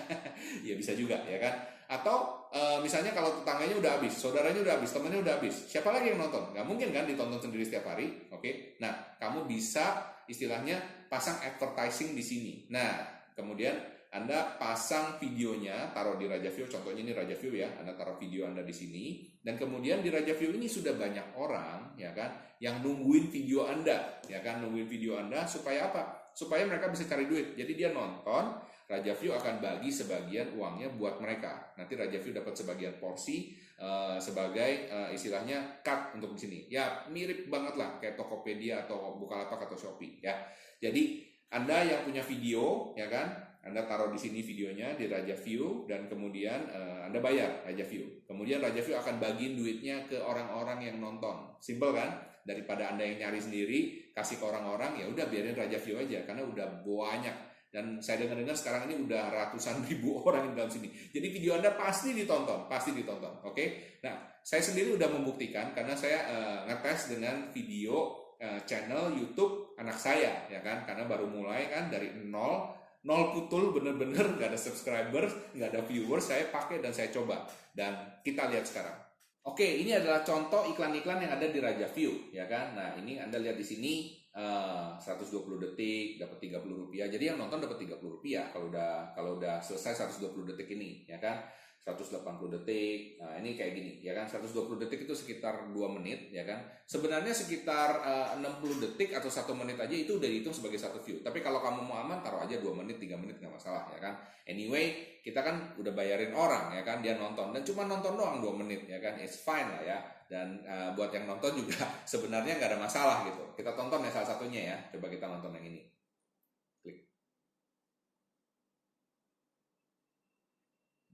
ya 0.66 0.74
bisa 0.76 0.96
juga 0.96 1.20
ya 1.28 1.36
kan. 1.36 1.54
Atau 1.90 2.48
e, 2.54 2.60
misalnya 2.80 3.10
kalau 3.12 3.42
tetangganya 3.42 3.76
udah 3.76 3.90
habis, 3.98 4.14
saudaranya 4.14 4.62
udah 4.62 4.78
habis, 4.78 4.94
temannya 4.94 5.20
udah 5.20 5.34
habis, 5.42 5.66
siapa 5.66 5.90
lagi 5.90 6.14
yang 6.14 6.22
nonton? 6.22 6.54
Gak 6.54 6.62
mungkin 6.64 6.94
kan 6.94 7.04
ditonton 7.04 7.42
sendiri 7.42 7.66
setiap 7.66 7.90
hari, 7.90 8.30
oke? 8.30 8.40
Okay? 8.40 8.78
Nah, 8.78 9.18
kamu 9.18 9.50
bisa 9.50 10.16
istilahnya 10.30 10.78
pasang 11.10 11.42
advertising 11.42 12.14
di 12.14 12.22
sini. 12.22 12.52
Nah, 12.70 13.02
kemudian 13.34 13.74
anda 14.10 14.58
pasang 14.58 15.22
videonya, 15.22 15.94
taruh 15.94 16.18
di 16.18 16.26
Raja 16.26 16.50
View, 16.50 16.66
contohnya 16.66 17.06
ini 17.06 17.14
Raja 17.14 17.38
View 17.38 17.54
ya, 17.62 17.70
Anda 17.78 17.94
taruh 17.94 18.18
video 18.18 18.42
Anda 18.42 18.66
di 18.66 18.74
sini, 18.74 19.22
dan 19.38 19.54
kemudian 19.54 20.02
di 20.02 20.10
Raja 20.10 20.34
View 20.34 20.50
ini 20.50 20.66
sudah 20.66 20.98
banyak 20.98 21.38
orang, 21.38 21.94
ya 21.94 22.10
kan, 22.10 22.34
yang 22.58 22.82
nungguin 22.82 23.30
video 23.30 23.70
Anda, 23.70 24.18
ya 24.26 24.42
kan, 24.42 24.66
nungguin 24.66 24.90
video 24.90 25.14
Anda 25.14 25.46
supaya 25.46 25.94
apa? 25.94 26.34
Supaya 26.34 26.66
mereka 26.66 26.90
bisa 26.90 27.06
cari 27.06 27.30
duit. 27.30 27.54
Jadi 27.54 27.70
dia 27.78 27.94
nonton, 27.94 28.58
Raja 28.90 29.14
View 29.14 29.30
akan 29.30 29.62
bagi 29.62 29.94
sebagian 29.94 30.58
uangnya 30.58 30.90
buat 30.98 31.22
mereka. 31.22 31.70
Nanti 31.78 31.94
Raja 31.94 32.18
View 32.18 32.34
dapat 32.34 32.58
sebagian 32.58 32.98
porsi 32.98 33.54
uh, 33.78 34.18
sebagai 34.18 34.90
uh, 34.90 35.14
istilahnya 35.14 35.86
cut 35.86 36.18
untuk 36.18 36.34
di 36.34 36.38
sini. 36.42 36.58
Ya 36.66 37.06
mirip 37.06 37.46
banget 37.46 37.78
lah 37.78 38.02
kayak 38.02 38.18
Tokopedia 38.18 38.90
atau 38.90 39.14
Bukalapak 39.14 39.70
atau 39.70 39.78
Shopee 39.78 40.18
ya. 40.18 40.34
Jadi 40.82 41.22
Anda 41.54 41.86
yang 41.86 42.02
punya 42.02 42.26
video 42.26 42.90
ya 42.98 43.06
kan, 43.06 43.49
Anda 43.60 43.84
taruh 43.84 44.08
di 44.08 44.16
sini 44.16 44.40
videonya 44.40 44.96
di 44.96 45.04
Raja 45.04 45.36
View 45.36 45.84
dan 45.84 46.08
kemudian 46.08 46.72
uh, 46.72 47.06
Anda 47.08 47.20
bayar 47.20 47.64
Raja 47.68 47.84
View. 47.84 48.24
Kemudian 48.24 48.64
Raja 48.64 48.80
View 48.80 48.96
akan 48.96 49.20
bagiin 49.20 49.54
duitnya 49.60 50.08
ke 50.08 50.16
orang-orang 50.16 50.88
yang 50.88 50.96
nonton. 50.96 51.60
Simple 51.60 51.92
kan? 51.92 52.24
Daripada 52.40 52.96
Anda 52.96 53.04
yang 53.04 53.28
nyari 53.28 53.40
sendiri 53.40 53.80
kasih 54.16 54.40
ke 54.40 54.44
orang-orang 54.48 54.96
ya 54.96 55.06
udah 55.12 55.28
biarin 55.28 55.52
Raja 55.52 55.76
View 55.76 56.00
aja 56.00 56.24
karena 56.24 56.42
udah 56.48 56.82
banyak 56.82 57.50
dan 57.70 58.02
saya 58.02 58.26
dengar-dengar 58.26 58.58
sekarang 58.58 58.90
ini 58.90 59.06
udah 59.06 59.30
ratusan 59.30 59.82
ribu 59.90 60.18
orang 60.26 60.50
di 60.50 60.52
dalam 60.58 60.70
sini. 60.70 60.90
Jadi 61.14 61.26
video 61.30 61.54
Anda 61.54 61.78
pasti 61.78 62.10
ditonton, 62.10 62.66
pasti 62.66 62.90
ditonton. 62.90 63.46
Oke. 63.46 63.54
Okay? 63.54 63.66
Nah, 64.02 64.18
saya 64.42 64.62
sendiri 64.64 64.98
udah 64.98 65.06
membuktikan 65.06 65.70
karena 65.70 65.94
saya 65.94 66.26
uh, 66.26 66.58
ngetes 66.66 67.14
dengan 67.14 67.54
video 67.54 68.26
uh, 68.42 68.60
channel 68.66 69.14
YouTube 69.14 69.78
anak 69.78 69.94
saya, 69.94 70.50
ya 70.50 70.58
kan? 70.66 70.82
Karena 70.82 71.06
baru 71.06 71.30
mulai 71.30 71.70
kan 71.70 71.86
dari 71.86 72.10
nol, 72.26 72.74
nol 73.06 73.32
putul 73.32 73.72
bener-bener 73.72 74.36
nggak 74.36 74.52
ada 74.52 74.60
subscriber, 74.60 75.24
nggak 75.56 75.68
ada 75.72 75.80
viewers, 75.88 76.28
saya 76.28 76.52
pakai 76.52 76.84
dan 76.84 76.92
saya 76.92 77.08
coba. 77.08 77.48
Dan 77.72 77.96
kita 78.20 78.52
lihat 78.52 78.68
sekarang. 78.68 78.96
Oke, 79.40 79.64
ini 79.64 79.96
adalah 79.96 80.20
contoh 80.20 80.68
iklan-iklan 80.68 81.24
yang 81.24 81.32
ada 81.32 81.48
di 81.48 81.58
Raja 81.64 81.88
View, 81.96 82.28
ya 82.28 82.44
kan? 82.44 82.76
Nah, 82.76 82.92
ini 83.00 83.16
Anda 83.16 83.40
lihat 83.40 83.56
di 83.56 83.64
sini 83.64 83.92
uh, 84.36 85.00
eh, 85.00 85.16
120 85.16 85.56
detik 85.56 86.20
dapat 86.20 86.36
30 86.44 86.60
rupiah. 86.68 87.08
Jadi 87.08 87.32
yang 87.32 87.40
nonton 87.40 87.56
dapat 87.56 87.80
30 87.80 88.04
rupiah 88.04 88.52
kalau 88.52 88.68
udah 88.68 89.16
kalau 89.16 89.40
udah 89.40 89.56
selesai 89.64 90.12
120 90.20 90.44
detik 90.52 90.68
ini, 90.76 91.08
ya 91.08 91.16
kan? 91.16 91.40
180 91.80 92.52
detik. 92.60 93.16
Nah, 93.16 93.40
ini 93.40 93.56
kayak 93.56 93.72
gini, 93.72 93.92
ya 94.04 94.12
kan? 94.12 94.28
120 94.28 94.76
detik 94.76 95.08
itu 95.08 95.14
sekitar 95.16 95.72
2 95.72 95.96
menit, 95.96 96.28
ya 96.28 96.44
kan? 96.44 96.60
Sebenarnya 96.84 97.32
sekitar 97.32 98.04
uh, 98.04 98.36
eh, 98.36 98.44
60 98.44 98.84
detik 98.84 99.16
atau 99.16 99.32
1 99.32 99.48
menit 99.56 99.80
aja 99.80 99.96
itu 99.96 100.20
udah 100.20 100.28
dihitung 100.28 100.52
sebagai 100.52 100.76
satu 100.76 101.00
view. 101.00 101.24
Tapi 101.24 101.40
kalau 101.40 101.64
kamu 101.64 101.80
mau 101.88 102.04
aman, 102.04 102.20
taruh 102.20 102.44
aja 102.44 102.60
2 102.60 102.68
menit, 102.76 103.00
3 103.00 103.16
menit 103.16 103.40
nggak 103.40 103.56
masalah, 103.56 103.88
ya 103.96 103.98
kan? 103.98 104.20
Anyway, 104.44 105.16
kita 105.24 105.40
kan 105.40 105.72
udah 105.80 105.92
bayarin 105.96 106.36
orang, 106.36 106.76
ya 106.76 106.84
kan? 106.84 107.00
Dia 107.00 107.16
nonton 107.16 107.56
dan 107.56 107.64
cuma 107.64 107.88
nonton 107.88 108.12
doang 108.12 108.44
2 108.44 108.60
menit, 108.60 108.84
ya 108.84 109.00
kan? 109.00 109.16
It's 109.16 109.40
fine 109.40 109.72
lah 109.72 109.80
ya. 109.80 109.98
Dan 110.28 110.62
uh, 110.68 110.92
buat 110.92 111.10
yang 111.10 111.24
nonton 111.24 111.64
juga 111.64 111.80
sebenarnya 112.12 112.60
nggak 112.60 112.76
ada 112.76 112.80
masalah 112.80 113.24
gitu. 113.24 113.56
Kita 113.56 113.72
tonton 113.72 114.04
ya 114.04 114.12
salah 114.12 114.36
satunya 114.36 114.76
ya. 114.76 114.76
Coba 114.92 115.08
kita 115.08 115.24
nonton 115.26 115.56
yang 115.56 115.64
ini. 115.64 115.90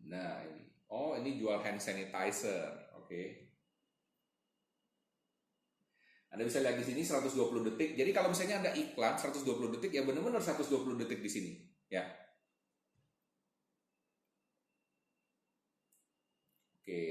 Nah, 0.06 0.38
ini. 0.46 0.55
Oh, 0.90 1.18
ini 1.18 1.38
jual 1.38 1.58
hand 1.62 1.82
sanitizer. 1.82 2.94
Oke. 2.94 3.06
Okay. 3.06 3.26
Anda 6.30 6.44
bisa 6.46 6.60
lihat 6.60 6.76
di 6.76 6.84
sini 6.84 7.00
120 7.00 7.64
detik. 7.64 7.96
Jadi 7.96 8.10
kalau 8.12 8.28
misalnya 8.28 8.60
ada 8.60 8.70
iklan 8.76 9.16
120 9.16 9.72
detik 9.78 9.92
ya 9.94 10.02
benar-benar 10.04 10.42
120 10.42 11.00
detik 11.00 11.20
di 11.24 11.30
sini, 11.32 11.52
ya. 11.88 12.02
Oke. 16.76 17.02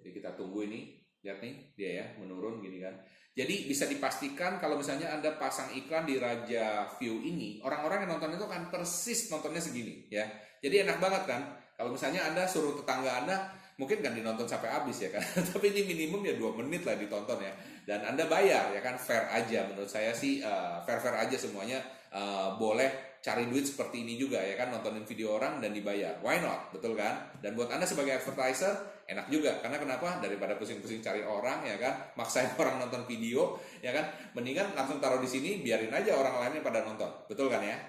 Jadi 0.00 0.08
kita 0.10 0.30
tunggu 0.40 0.66
ini. 0.66 0.80
Lihat 1.24 1.40
nih, 1.40 1.54
dia 1.72 1.90
ya 2.00 2.06
menurun 2.20 2.60
gini 2.60 2.80
kan. 2.84 3.00
Jadi 3.34 3.66
bisa 3.66 3.90
dipastikan 3.90 4.62
kalau 4.62 4.78
misalnya 4.78 5.10
Anda 5.10 5.34
pasang 5.34 5.74
iklan 5.74 6.06
di 6.06 6.22
Raja 6.22 6.86
View 7.02 7.18
ini, 7.18 7.58
orang-orang 7.66 8.06
yang 8.06 8.14
nonton 8.14 8.38
itu 8.38 8.46
kan 8.46 8.70
persis 8.70 9.26
nontonnya 9.26 9.58
segini 9.58 10.06
ya. 10.06 10.22
Jadi 10.62 10.86
enak 10.86 11.02
banget 11.02 11.22
kan. 11.26 11.42
Kalau 11.74 11.90
misalnya 11.90 12.30
Anda 12.30 12.46
suruh 12.46 12.78
tetangga 12.78 13.26
Anda, 13.26 13.50
mungkin 13.74 14.06
kan 14.06 14.14
dinonton 14.14 14.46
sampai 14.46 14.70
habis 14.70 15.02
ya 15.02 15.10
kan. 15.10 15.26
Tapi 15.50 15.66
ini 15.74 15.82
minimum 15.82 16.22
ya 16.22 16.38
dua 16.38 16.54
menit 16.54 16.86
lah 16.86 16.94
ditonton 16.94 17.42
ya. 17.42 17.50
Dan 17.82 18.06
Anda 18.06 18.30
bayar 18.30 18.70
ya 18.70 18.78
kan 18.78 18.94
fair 18.94 19.26
aja 19.26 19.66
menurut 19.66 19.90
saya 19.90 20.14
sih 20.14 20.38
uh, 20.38 20.78
eh, 20.78 20.86
fair 20.86 21.02
fair 21.02 21.18
aja 21.18 21.34
semuanya 21.34 21.82
uh, 22.14 22.54
boleh 22.54 23.13
cari 23.24 23.48
duit 23.48 23.64
seperti 23.64 24.04
ini 24.04 24.20
juga 24.20 24.36
ya 24.36 24.52
kan 24.52 24.68
nontonin 24.68 25.08
video 25.08 25.40
orang 25.40 25.56
dan 25.64 25.72
dibayar. 25.72 26.20
Why 26.20 26.44
not? 26.44 26.68
Betul 26.76 26.92
kan? 26.92 27.32
Dan 27.40 27.56
buat 27.56 27.72
anda 27.72 27.88
sebagai 27.88 28.20
advertiser 28.20 29.00
enak 29.08 29.32
juga. 29.32 29.64
Karena 29.64 29.80
kenapa? 29.80 30.20
Daripada 30.20 30.60
pusing-pusing 30.60 31.00
cari 31.00 31.24
orang 31.24 31.64
ya 31.64 31.80
kan? 31.80 32.04
Maksain 32.20 32.52
orang 32.60 32.84
nonton 32.84 33.08
video 33.08 33.56
ya 33.80 33.96
kan? 33.96 34.12
Mendingan 34.36 34.76
langsung 34.76 35.00
taruh 35.00 35.24
di 35.24 35.28
sini 35.32 35.64
biarin 35.64 35.88
aja 35.88 36.12
orang 36.12 36.36
lainnya 36.36 36.60
pada 36.60 36.84
nonton. 36.84 37.08
Betul 37.24 37.48
kan 37.48 37.64
ya? 37.64 37.80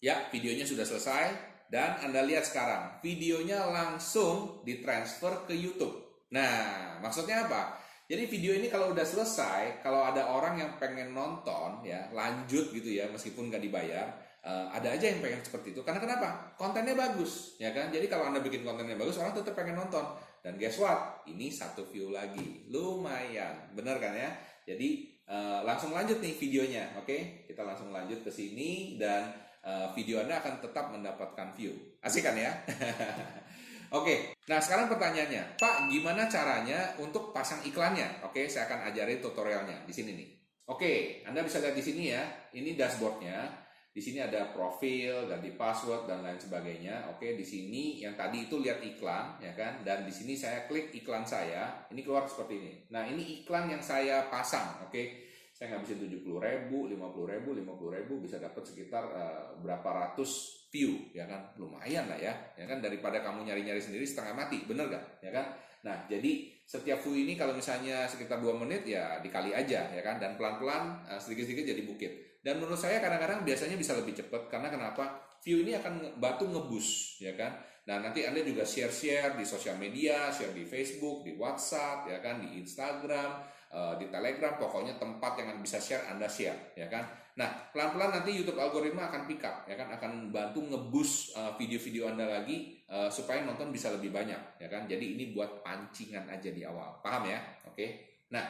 Ya, 0.00 0.28
videonya 0.32 0.64
sudah 0.68 0.84
selesai. 0.84 1.48
Dan 1.70 2.02
Anda 2.04 2.26
lihat 2.28 2.44
sekarang 2.44 3.00
videonya 3.00 3.64
langsung 3.72 4.60
ditransfer 4.68 5.48
ke 5.48 5.54
YouTube. 5.56 6.09
Nah, 6.30 6.98
maksudnya 7.02 7.46
apa? 7.46 7.78
Jadi 8.10 8.26
video 8.26 8.58
ini 8.58 8.66
kalau 8.66 8.90
udah 8.90 9.06
selesai, 9.06 9.78
kalau 9.86 10.02
ada 10.02 10.34
orang 10.34 10.58
yang 10.58 10.70
pengen 10.82 11.14
nonton 11.14 11.86
ya, 11.86 12.10
lanjut 12.10 12.74
gitu 12.74 12.90
ya, 12.90 13.06
meskipun 13.06 13.46
nggak 13.46 13.62
dibayar, 13.62 14.10
uh, 14.42 14.66
ada 14.74 14.98
aja 14.98 15.14
yang 15.14 15.22
pengen 15.22 15.38
seperti 15.46 15.70
itu. 15.70 15.86
Karena 15.86 16.02
kenapa? 16.02 16.54
Kontennya 16.58 16.98
bagus, 16.98 17.54
ya 17.62 17.70
kan? 17.70 17.94
Jadi 17.94 18.10
kalau 18.10 18.26
anda 18.26 18.42
bikin 18.42 18.66
kontennya 18.66 18.98
bagus, 18.98 19.22
orang 19.22 19.30
tetap 19.30 19.54
pengen 19.54 19.78
nonton. 19.78 20.02
Dan 20.42 20.58
guess 20.58 20.82
what? 20.82 21.22
Ini 21.30 21.54
satu 21.54 21.86
view 21.86 22.10
lagi, 22.10 22.66
lumayan, 22.66 23.70
bener 23.78 24.02
kan 24.02 24.10
ya? 24.10 24.34
Jadi 24.66 25.06
uh, 25.30 25.62
langsung 25.62 25.94
lanjut 25.94 26.18
nih 26.18 26.34
videonya, 26.34 26.84
oke? 26.98 27.06
Okay? 27.06 27.46
Kita 27.46 27.62
langsung 27.62 27.94
lanjut 27.94 28.26
ke 28.26 28.30
sini 28.34 28.98
dan 28.98 29.30
uh, 29.62 29.94
video 29.94 30.18
anda 30.18 30.42
akan 30.42 30.58
tetap 30.58 30.90
mendapatkan 30.90 31.54
view. 31.54 31.78
Asik 32.02 32.26
kan 32.26 32.34
ya? 32.34 32.50
Oke, 33.90 34.38
nah 34.46 34.62
sekarang 34.62 34.86
pertanyaannya, 34.86 35.58
Pak, 35.58 35.90
gimana 35.90 36.30
caranya 36.30 36.94
untuk 37.02 37.34
pasang 37.34 37.58
iklannya? 37.66 38.22
Oke, 38.22 38.46
saya 38.46 38.70
akan 38.70 38.86
ajarin 38.94 39.18
tutorialnya 39.18 39.82
di 39.82 39.90
sini 39.90 40.14
nih. 40.14 40.28
Oke, 40.70 41.26
Anda 41.26 41.42
bisa 41.42 41.58
lihat 41.58 41.74
di 41.74 41.82
sini 41.82 42.14
ya. 42.14 42.22
Ini 42.54 42.78
dashboardnya. 42.78 43.50
Di 43.90 43.98
sini 43.98 44.22
ada 44.22 44.54
profil, 44.54 45.26
ganti 45.26 45.50
password 45.58 46.06
dan 46.06 46.22
lain 46.22 46.38
sebagainya. 46.38 47.10
Oke, 47.10 47.34
di 47.34 47.42
sini 47.42 47.98
yang 47.98 48.14
tadi 48.14 48.46
itu 48.46 48.62
lihat 48.62 48.78
iklan, 48.78 49.42
ya 49.42 49.50
kan? 49.58 49.82
Dan 49.82 50.06
di 50.06 50.14
sini 50.14 50.38
saya 50.38 50.70
klik 50.70 50.94
iklan 50.94 51.26
saya, 51.26 51.90
ini 51.90 52.06
keluar 52.06 52.30
seperti 52.30 52.54
ini. 52.62 52.72
Nah, 52.94 53.10
ini 53.10 53.42
iklan 53.42 53.66
yang 53.66 53.82
saya 53.82 54.30
pasang, 54.30 54.86
oke? 54.86 55.29
Saya 55.60 55.76
ngabisin 55.76 56.24
70 56.24 56.24
ribu, 56.40 56.88
50 56.88 56.96
ribu, 57.36 57.52
50 57.52 57.96
ribu, 58.00 58.14
bisa 58.24 58.40
dapat 58.40 58.64
sekitar 58.64 59.04
uh, 59.12 59.60
berapa 59.60 59.84
ratus 59.84 60.64
view, 60.72 61.12
ya 61.12 61.28
kan? 61.28 61.52
Lumayan 61.60 62.08
lah 62.08 62.16
ya, 62.16 62.32
ya 62.56 62.64
kan? 62.64 62.80
Daripada 62.80 63.20
kamu 63.20 63.44
nyari-nyari 63.44 63.76
sendiri 63.76 64.08
setengah 64.08 64.32
mati, 64.32 64.64
bener 64.64 64.88
gak? 64.88 65.20
Ya 65.20 65.28
kan? 65.28 65.52
Nah, 65.84 66.08
jadi 66.08 66.48
setiap 66.64 67.04
view 67.04 67.28
ini 67.28 67.36
kalau 67.36 67.52
misalnya 67.52 68.08
sekitar 68.08 68.40
2 68.40 68.56
menit 68.56 68.88
ya 68.88 69.20
dikali 69.20 69.52
aja, 69.52 69.92
ya 69.92 70.00
kan? 70.00 70.16
Dan 70.16 70.40
pelan-pelan 70.40 71.04
uh, 71.04 71.20
sedikit-sedikit 71.20 71.76
jadi 71.76 71.84
bukit. 71.84 72.40
Dan 72.40 72.56
menurut 72.56 72.80
saya 72.80 72.96
kadang-kadang 73.04 73.44
biasanya 73.44 73.76
bisa 73.76 73.92
lebih 74.00 74.16
cepat 74.16 74.48
karena 74.48 74.72
kenapa? 74.72 75.28
View 75.44 75.60
ini 75.60 75.76
akan 75.76 76.16
batu 76.16 76.48
ngebus, 76.48 77.20
ya 77.20 77.36
kan? 77.36 77.60
Nah 77.84 78.00
nanti 78.00 78.24
anda 78.24 78.40
juga 78.40 78.64
share-share 78.64 79.36
di 79.36 79.44
sosial 79.44 79.76
media, 79.76 80.32
share 80.32 80.56
di 80.56 80.64
Facebook, 80.64 81.20
di 81.20 81.36
WhatsApp, 81.36 82.08
ya 82.08 82.24
kan, 82.24 82.40
di 82.40 82.64
Instagram, 82.64 83.59
di 83.70 84.10
Telegram, 84.10 84.58
pokoknya 84.58 84.98
tempat 84.98 85.38
yang 85.38 85.62
bisa 85.62 85.78
share 85.78 86.02
anda 86.10 86.26
share, 86.26 86.74
ya 86.74 86.90
kan? 86.90 87.06
Nah 87.38 87.70
pelan-pelan 87.70 88.18
nanti 88.18 88.34
YouTube 88.34 88.58
algoritma 88.58 89.06
akan 89.06 89.30
pick 89.30 89.46
up, 89.46 89.62
ya 89.70 89.78
kan, 89.78 89.94
akan 89.94 90.34
bantu 90.34 90.58
ngebus 90.58 91.38
eh, 91.38 91.54
video-video 91.54 92.10
anda 92.10 92.26
lagi 92.26 92.82
uh, 92.90 93.06
supaya 93.06 93.46
nonton 93.46 93.70
bisa 93.70 93.94
lebih 93.94 94.10
banyak, 94.10 94.58
ya 94.58 94.66
kan? 94.66 94.90
Jadi 94.90 95.14
ini 95.14 95.30
buat 95.30 95.62
pancingan 95.62 96.26
aja 96.26 96.50
di 96.50 96.66
awal, 96.66 96.98
paham 96.98 97.30
ya? 97.30 97.38
Oke? 97.70 98.18
Nah 98.34 98.42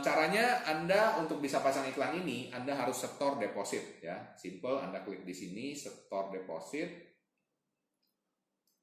caranya 0.00 0.64
Anda 0.64 1.20
untuk 1.20 1.44
bisa 1.44 1.60
pasang 1.60 1.84
iklan 1.84 2.24
ini, 2.24 2.48
Anda 2.56 2.72
harus 2.72 3.04
setor 3.04 3.36
deposit 3.36 4.00
ya. 4.00 4.32
Simple, 4.32 4.80
Anda 4.80 5.04
klik 5.04 5.28
di 5.28 5.36
sini 5.36 5.76
setor 5.76 6.32
deposit. 6.32 7.11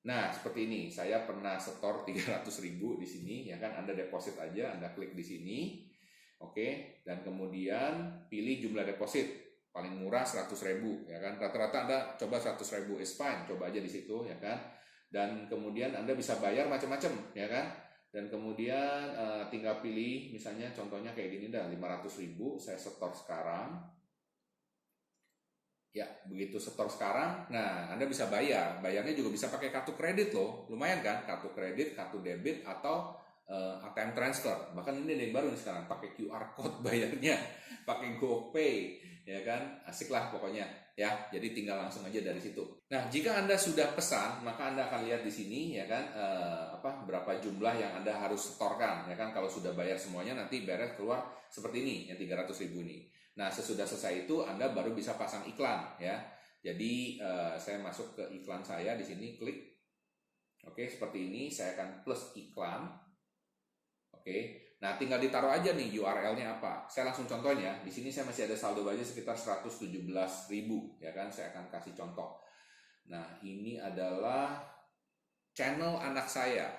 Nah, 0.08 0.32
seperti 0.32 0.70
ini. 0.70 0.82
Saya 0.88 1.28
pernah 1.28 1.60
setor 1.60 2.04
300 2.08 2.46
ribu 2.64 2.96
di 2.96 3.08
sini 3.08 3.50
ya 3.50 3.60
kan. 3.60 3.84
Anda 3.84 3.98
deposit 3.98 4.40
aja, 4.40 4.78
Anda 4.78 4.94
klik 4.96 5.18
di 5.18 5.26
sini. 5.26 5.60
Oke, 6.40 7.04
dan 7.04 7.20
kemudian 7.20 8.24
pilih 8.32 8.64
jumlah 8.64 8.88
deposit 8.88 9.50
paling 9.70 10.02
murah 10.02 10.26
100 10.26 10.50
ribu 10.66 11.06
ya 11.06 11.22
kan 11.22 11.38
rata-rata 11.38 11.86
anda 11.86 12.00
coba 12.18 12.42
100 12.42 12.58
ribu 12.82 12.98
is 12.98 13.14
fine 13.14 13.46
coba 13.46 13.70
aja 13.70 13.78
di 13.78 13.90
situ 13.90 14.26
ya 14.26 14.34
kan 14.42 14.58
dan 15.14 15.46
kemudian 15.46 15.94
anda 15.94 16.18
bisa 16.18 16.42
bayar 16.42 16.66
macam-macam 16.66 17.14
ya 17.38 17.46
kan 17.46 17.70
dan 18.10 18.26
kemudian 18.26 19.14
uh, 19.14 19.46
tinggal 19.54 19.78
pilih 19.86 20.34
misalnya 20.34 20.74
contohnya 20.74 21.14
kayak 21.14 21.38
gini 21.38 21.54
dah 21.54 21.70
500 21.70 22.22
ribu 22.26 22.58
saya 22.58 22.82
setor 22.82 23.14
sekarang 23.14 23.78
ya 25.90 26.06
begitu 26.30 26.62
setor 26.62 26.86
sekarang 26.86 27.50
nah 27.50 27.90
anda 27.90 28.06
bisa 28.06 28.30
bayar. 28.30 28.78
Bayarnya 28.80 29.14
juga 29.18 29.34
bisa 29.34 29.50
pakai 29.50 29.74
kartu 29.74 29.98
kredit 29.98 30.34
loh. 30.34 30.70
Lumayan 30.70 31.02
kan? 31.02 31.26
Kartu 31.26 31.50
kredit 31.54 31.98
kartu 31.98 32.22
debit 32.22 32.62
atau 32.62 33.18
uh, 33.50 33.82
eh, 33.82 33.88
ATM 33.90 34.14
transfer. 34.14 34.58
Bahkan 34.78 34.94
ini 35.06 35.18
ada 35.18 35.24
yang 35.26 35.34
baru 35.34 35.48
nih 35.50 35.62
sekarang 35.62 35.86
pakai 35.90 36.10
QR 36.14 36.44
code 36.54 36.78
bayarnya 36.86 37.36
pakai 37.84 38.16
GoPay 38.22 38.76
ya 39.26 39.42
kan? 39.42 39.82
Asik 39.90 40.14
lah 40.14 40.30
pokoknya 40.30 40.70
ya. 40.94 41.10
Jadi 41.34 41.58
tinggal 41.58 41.82
langsung 41.82 42.06
aja 42.06 42.22
dari 42.22 42.38
situ. 42.38 42.62
Nah 42.94 43.10
jika 43.10 43.42
anda 43.42 43.58
sudah 43.58 43.90
pesan 43.98 44.46
maka 44.46 44.70
anda 44.70 44.86
akan 44.86 45.10
lihat 45.10 45.26
di 45.26 45.34
sini 45.34 45.74
ya 45.74 45.90
kan? 45.90 46.06
Eh, 46.14 46.66
apa 46.78 47.02
berapa 47.10 47.42
jumlah 47.42 47.74
yang 47.82 47.92
anda 47.98 48.14
harus 48.14 48.54
setorkan 48.54 49.10
ya 49.10 49.18
kan? 49.18 49.34
Kalau 49.34 49.50
sudah 49.50 49.74
bayar 49.74 49.98
semuanya 49.98 50.38
nanti 50.38 50.62
beres 50.62 50.94
keluar 50.94 51.26
seperti 51.50 51.82
ini 51.82 51.96
yang 52.14 52.18
300 52.22 52.54
ribu 52.70 52.86
ini 52.86 53.19
nah 53.40 53.48
sesudah 53.48 53.88
selesai 53.88 54.28
itu 54.28 54.44
anda 54.44 54.76
baru 54.76 54.92
bisa 54.92 55.16
pasang 55.16 55.48
iklan 55.48 55.96
ya 55.96 56.20
jadi 56.60 56.94
eh, 57.24 57.56
saya 57.56 57.80
masuk 57.80 58.20
ke 58.20 58.24
iklan 58.44 58.60
saya 58.60 59.00
di 59.00 59.06
sini 59.08 59.40
klik 59.40 59.80
oke 60.68 60.84
seperti 60.84 61.32
ini 61.32 61.48
saya 61.48 61.80
akan 61.80 62.04
plus 62.04 62.36
iklan 62.36 62.92
oke 64.12 64.68
Nah, 64.80 64.96
tinggal 64.96 65.20
ditaruh 65.20 65.52
aja 65.52 65.76
nih 65.76 65.92
URL-nya 65.92 66.56
apa. 66.56 66.88
Saya 66.88 67.12
langsung 67.12 67.28
contohnya. 67.28 67.84
Di 67.84 67.92
sini 67.92 68.08
saya 68.08 68.24
masih 68.24 68.48
ada 68.48 68.56
saldo 68.56 68.88
budget 68.88 69.12
sekitar 69.12 69.36
117.000 69.36 70.08
ya 71.04 71.12
kan. 71.12 71.28
Saya 71.28 71.52
akan 71.52 71.68
kasih 71.68 71.92
contoh. 71.92 72.40
Nah, 73.12 73.28
ini 73.44 73.76
adalah 73.76 74.64
channel 75.52 76.00
anak 76.00 76.32
saya. 76.32 76.72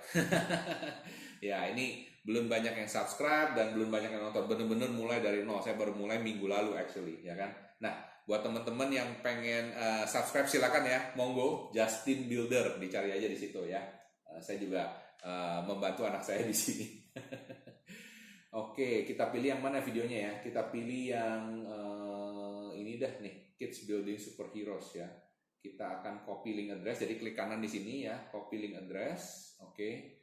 ya, 1.45 1.69
ini 1.77 2.09
belum 2.31 2.47
banyak 2.47 2.79
yang 2.79 2.87
subscribe 2.87 3.59
dan 3.59 3.75
belum 3.75 3.91
banyak 3.91 4.15
yang 4.15 4.31
nonton. 4.31 4.47
Bener-bener 4.47 4.87
mulai 4.95 5.19
dari 5.19 5.43
nol. 5.43 5.59
Saya 5.67 5.75
baru 5.75 5.99
mulai 5.99 6.23
minggu 6.23 6.47
lalu 6.47 6.79
actually, 6.79 7.19
ya 7.27 7.35
kan. 7.35 7.51
Nah, 7.83 7.91
buat 8.23 8.47
teman-teman 8.47 8.87
yang 8.95 9.19
pengen 9.19 9.75
uh, 9.75 10.07
subscribe 10.07 10.47
silakan 10.47 10.87
ya, 10.87 11.11
monggo 11.19 11.75
Justin 11.75 12.31
Builder 12.31 12.79
dicari 12.79 13.11
aja 13.11 13.27
di 13.27 13.35
situ 13.35 13.67
ya. 13.67 13.83
Uh, 14.23 14.39
saya 14.39 14.63
juga 14.63 14.95
uh, 15.27 15.67
membantu 15.67 16.07
anak 16.07 16.23
saya 16.23 16.47
di 16.47 16.55
sini. 16.55 16.87
Oke, 18.63 19.03
kita 19.03 19.35
pilih 19.35 19.59
yang 19.59 19.63
mana 19.63 19.83
videonya 19.83 20.19
ya? 20.31 20.33
Kita 20.39 20.71
pilih 20.71 21.03
yang 21.11 21.43
uh, 21.67 22.71
ini 22.79 22.95
dah 22.95 23.11
nih, 23.19 23.59
Kids 23.59 23.91
Building 23.91 24.23
Superheroes 24.23 24.95
ya. 24.95 25.11
Kita 25.59 25.99
akan 25.99 26.23
copy 26.23 26.55
link 26.55 26.79
address. 26.79 27.03
Jadi 27.03 27.19
klik 27.19 27.35
kanan 27.35 27.59
di 27.59 27.67
sini 27.67 28.07
ya, 28.07 28.31
copy 28.31 28.55
link 28.63 28.79
address. 28.79 29.55
Oke, 29.67 30.20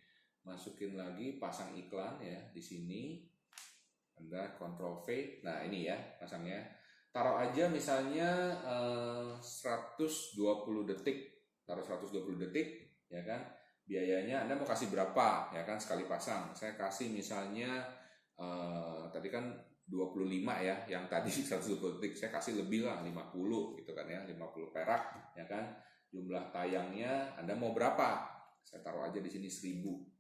masukin 0.48 0.96
lagi, 0.96 1.36
pasang 1.36 1.76
iklan 1.76 2.24
ya 2.24 2.40
di 2.56 2.64
sini. 2.64 3.20
Anda 4.18 4.56
Control 4.58 5.04
V. 5.04 5.08
Nah 5.44 5.62
ini 5.68 5.86
ya 5.86 5.98
pasangnya. 6.18 6.64
Taruh 7.12 7.38
aja 7.38 7.70
misalnya 7.70 8.56
uh, 8.64 9.36
120 9.38 10.38
detik. 10.90 11.36
Taruh 11.68 11.84
120 11.84 12.24
detik, 12.48 12.68
ya 13.12 13.22
kan? 13.28 13.44
Biayanya 13.88 14.48
Anda 14.48 14.56
mau 14.56 14.68
kasih 14.68 14.88
berapa, 14.88 15.52
ya 15.54 15.68
kan? 15.68 15.78
Sekali 15.78 16.08
pasang. 16.08 16.56
Saya 16.56 16.80
kasih 16.80 17.12
misalnya 17.12 17.84
uh, 18.40 19.10
tadi 19.12 19.28
kan 19.28 19.50
25 19.88 20.24
ya, 20.64 20.76
yang 20.88 21.06
tadi 21.08 21.32
120 21.48 22.00
detik 22.00 22.14
saya 22.16 22.32
kasih 22.34 22.60
lebih 22.64 22.88
lah 22.88 23.04
50 23.04 23.82
gitu 23.84 23.92
kan 23.94 24.06
ya, 24.08 24.24
50 24.26 24.76
perak 24.76 25.04
ya 25.36 25.46
kan. 25.46 25.78
Jumlah 26.08 26.56
tayangnya 26.56 27.36
Anda 27.36 27.54
mau 27.58 27.76
berapa? 27.76 28.24
Saya 28.64 28.84
taruh 28.84 29.08
aja 29.08 29.20
di 29.20 29.32
sini 29.32 29.48
1000. 29.48 30.17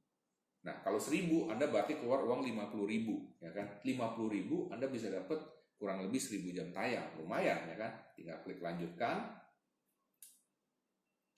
Nah, 0.67 0.83
kalau 0.83 0.99
1000 0.99 1.47
Anda 1.47 1.71
berarti 1.71 1.95
keluar 1.95 2.27
uang 2.27 2.43
50.000 2.43 3.39
ya 3.39 3.55
kan. 3.55 3.79
50.000 3.87 4.75
Anda 4.75 4.91
bisa 4.91 5.07
dapat 5.07 5.39
kurang 5.79 6.03
lebih 6.03 6.19
1000 6.19 6.51
jam 6.51 6.67
tayang. 6.75 7.07
Lumayan 7.15 7.71
ya 7.71 7.79
kan. 7.79 7.95
Tinggal 8.19 8.43
klik 8.43 8.59
lanjutkan. 8.59 9.31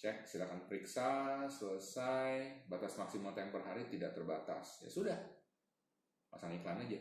Cek, 0.02 0.26
silakan 0.26 0.66
periksa, 0.66 1.46
selesai. 1.46 2.66
Batas 2.66 2.98
maksimal 2.98 3.38
tayang 3.38 3.54
per 3.54 3.62
hari 3.62 3.86
tidak 3.86 4.18
terbatas. 4.18 4.82
Ya 4.82 4.90
sudah, 4.90 5.20
pasang 6.32 6.56
iklan 6.56 6.82
aja. 6.82 6.98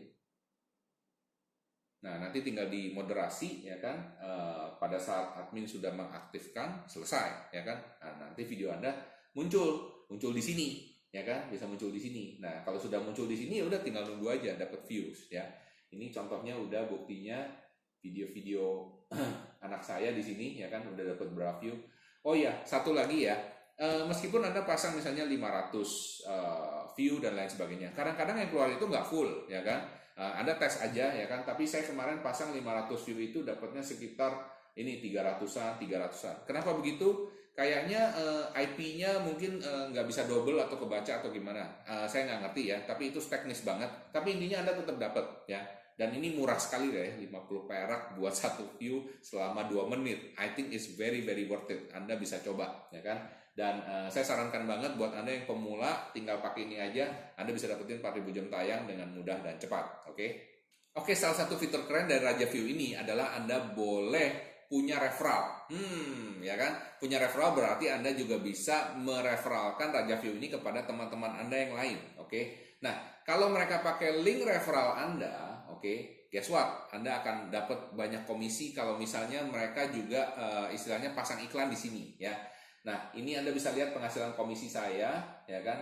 Nah, 1.99 2.19
nanti 2.19 2.43
tinggal 2.43 2.67
di 2.67 2.91
moderasi 2.91 3.71
ya 3.71 3.79
kan. 3.79 4.19
E, 4.19 4.31
pada 4.83 4.99
saat 4.99 5.39
admin 5.39 5.63
sudah 5.63 5.95
mengaktifkan, 5.95 6.91
selesai 6.91 7.55
ya 7.55 7.63
kan. 7.63 7.79
Nah, 8.03 8.29
nanti 8.29 8.43
video 8.43 8.75
Anda 8.75 8.91
muncul, 9.39 10.05
muncul 10.11 10.35
di 10.35 10.43
sini 10.43 10.69
ya 11.13 11.23
kan, 11.25 11.49
bisa 11.49 11.65
muncul 11.65 11.89
di 11.89 12.01
sini. 12.01 12.25
Nah, 12.41 12.65
kalau 12.65 12.77
sudah 12.77 13.01
muncul 13.01 13.25
di 13.25 13.37
sini 13.37 13.61
ya 13.61 13.65
udah 13.67 13.81
tinggal 13.81 14.05
nunggu 14.05 14.29
aja 14.29 14.57
dapat 14.57 14.85
views 14.85 15.29
ya. 15.33 15.45
Ini 15.89 16.13
contohnya 16.13 16.53
udah 16.57 16.85
buktinya 16.89 17.49
video-video 17.99 18.93
anak 19.67 19.83
saya 19.83 20.13
di 20.13 20.21
sini 20.21 20.61
ya 20.61 20.69
kan 20.69 20.85
udah 20.85 21.17
dapat 21.17 21.29
berapa 21.33 21.59
view. 21.61 21.75
Oh 22.23 22.37
ya, 22.37 22.61
satu 22.63 22.93
lagi 22.93 23.25
ya. 23.25 23.37
E, 23.79 24.05
meskipun 24.05 24.45
Anda 24.45 24.69
pasang 24.69 24.99
misalnya 24.99 25.25
500 25.25 25.73
e, 26.29 26.37
view 26.99 27.23
dan 27.23 27.39
lain 27.39 27.47
sebagainya. 27.47 27.95
Kadang-kadang 27.95 28.43
yang 28.43 28.51
keluar 28.51 28.69
itu 28.75 28.83
nggak 28.83 29.07
full, 29.07 29.47
ya 29.47 29.63
kan? 29.63 29.87
Uh, 30.19 30.35
anda 30.35 30.59
tes 30.59 30.83
aja, 30.83 31.15
ya 31.15 31.27
kan? 31.31 31.47
Tapi 31.47 31.63
saya 31.63 31.87
kemarin 31.87 32.19
pasang 32.19 32.51
500 32.51 32.91
view 33.07 33.31
itu 33.31 33.47
dapatnya 33.47 33.79
sekitar 33.79 34.51
ini 34.75 34.99
300-an, 34.99 35.79
300-an. 35.79 36.43
Kenapa 36.43 36.75
begitu? 36.75 37.31
Kayaknya 37.59 38.15
uh, 38.15 38.55
IP-nya 38.55 39.19
mungkin 39.19 39.59
uh, 39.59 39.91
nggak 39.91 40.07
bisa 40.07 40.31
double 40.31 40.63
atau 40.63 40.79
kebaca 40.79 41.11
atau 41.19 41.35
gimana. 41.35 41.67
Uh, 41.83 42.07
saya 42.07 42.31
nggak 42.31 42.47
ngerti 42.47 42.71
ya, 42.71 42.79
tapi 42.87 43.11
itu 43.11 43.19
teknis 43.19 43.67
banget. 43.67 43.91
Tapi 44.15 44.39
intinya 44.39 44.63
Anda 44.63 44.79
tetap 44.79 44.95
dapat, 44.95 45.27
ya. 45.51 45.59
Dan 45.99 46.15
ini 46.15 46.39
murah 46.39 46.55
sekali 46.55 46.95
ya, 46.95 47.19
50 47.19 47.67
perak 47.67 48.15
buat 48.15 48.31
satu 48.47 48.79
view 48.79 49.03
selama 49.19 49.67
2 49.67 49.91
menit. 49.91 50.39
I 50.39 50.55
think 50.55 50.71
it's 50.71 50.95
very 50.95 51.27
very 51.27 51.51
worth 51.51 51.67
it. 51.75 51.91
Anda 51.91 52.15
bisa 52.15 52.39
coba, 52.47 52.87
ya 52.95 53.03
kan? 53.03 53.27
Dan 53.59 53.83
uh, 53.83 54.07
saya 54.07 54.23
sarankan 54.23 54.63
banget 54.63 54.95
buat 54.95 55.11
Anda 55.19 55.35
yang 55.35 55.51
pemula, 55.51 56.15
tinggal 56.15 56.39
pakai 56.39 56.71
ini 56.71 56.79
aja, 56.79 57.11
Anda 57.35 57.51
bisa 57.51 57.67
dapetin 57.67 57.99
4000 57.99 58.23
jam 58.39 58.47
tayang 58.47 58.87
dengan 58.87 59.11
mudah 59.11 59.43
dan 59.43 59.59
cepat. 59.59 60.07
Oke? 60.07 60.15
Okay? 60.15 60.31
Oke, 60.95 61.15
salah 61.19 61.35
satu 61.35 61.59
fitur 61.59 61.87
keren 61.87 62.07
dari 62.07 62.23
Raja 62.23 62.47
View 62.51 62.71
ini 62.71 62.95
adalah 62.95 63.35
Anda 63.35 63.71
boleh 63.71 64.48
punya 64.69 65.01
referral. 65.01 65.67
Hmm, 65.73 66.45
ya 66.45 66.55
kan? 66.61 66.77
Punya 67.01 67.17
referral 67.17 67.57
berarti 67.57 67.89
Anda 67.89 68.13
juga 68.13 68.37
bisa 68.37 68.93
mereferalkan 69.01 69.91
Raja 69.91 70.21
View 70.21 70.37
ini 70.37 70.53
kepada 70.53 70.85
teman-teman 70.85 71.41
Anda 71.41 71.57
yang 71.57 71.73
lain. 71.75 71.99
Oke? 72.21 72.29
Okay? 72.29 72.45
Nah, 72.85 73.25
kalau 73.25 73.51
mereka 73.51 73.81
pakai 73.81 74.21
link 74.23 74.45
referral 74.45 74.95
Anda, 74.95 75.67
oke, 75.73 75.83
okay, 75.83 75.99
guess 76.31 76.47
what? 76.53 76.93
Anda 76.95 77.25
akan 77.25 77.51
dapat 77.51 77.97
banyak 77.97 78.23
komisi 78.29 78.71
kalau 78.77 78.95
misalnya 79.01 79.43
mereka 79.43 79.89
juga 79.91 80.37
uh, 80.37 80.69
istilahnya 80.71 81.17
pasang 81.17 81.43
iklan 81.43 81.73
di 81.73 81.79
sini 81.81 82.05
ya. 82.21 82.37
Nah, 82.87 83.11
ini 83.19 83.35
Anda 83.35 83.51
bisa 83.51 83.75
lihat 83.75 83.91
penghasilan 83.97 84.39
komisi 84.39 84.71
saya, 84.71 85.43
ya 85.49 85.61
kan? 85.67 85.81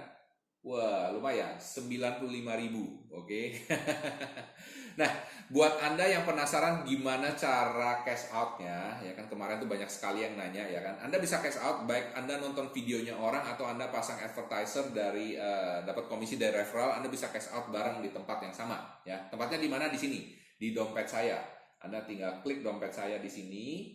Wah, 0.67 1.15
lumayan, 1.15 1.55
95 1.63 2.27
ribu, 2.59 3.07
oke? 3.13 3.29
Okay? 3.29 3.45
nah, 5.01 5.11
buat 5.53 5.79
Anda 5.79 6.05
yang 6.05 6.27
penasaran 6.27 6.83
gimana 6.83 7.37
cara 7.39 8.03
cash 8.03 8.33
out-nya, 8.35 8.99
ya 8.99 9.13
kan 9.15 9.31
kemarin 9.31 9.63
tuh 9.63 9.71
banyak 9.71 9.87
sekali 9.87 10.27
yang 10.27 10.35
nanya, 10.35 10.67
ya 10.67 10.83
kan? 10.83 11.07
Anda 11.07 11.23
bisa 11.23 11.39
cash 11.39 11.61
out 11.63 11.87
baik 11.87 12.17
Anda 12.19 12.43
nonton 12.43 12.75
videonya 12.75 13.15
orang 13.15 13.47
atau 13.47 13.71
Anda 13.71 13.93
pasang 13.93 14.19
advertiser 14.19 14.91
dari 14.91 15.39
uh, 15.39 15.87
dapat 15.87 16.11
komisi 16.11 16.35
dari 16.35 16.57
referral, 16.57 16.99
Anda 16.99 17.07
bisa 17.07 17.31
cash 17.31 17.55
out 17.55 17.71
bareng 17.71 18.03
di 18.03 18.11
tempat 18.11 18.43
yang 18.43 18.55
sama, 18.57 19.01
ya. 19.07 19.29
Tempatnya 19.31 19.63
di 19.63 19.69
mana? 19.71 19.87
Di 19.87 20.01
sini, 20.01 20.35
di 20.59 20.75
dompet 20.75 21.07
saya. 21.07 21.39
Anda 21.85 22.03
tinggal 22.03 22.43
klik 22.43 22.65
dompet 22.67 22.91
saya 22.91 23.21
di 23.23 23.31
sini, 23.31 23.95